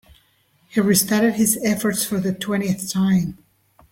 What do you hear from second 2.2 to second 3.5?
twentieth time.